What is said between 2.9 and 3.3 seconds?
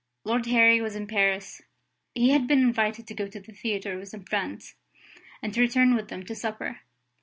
to go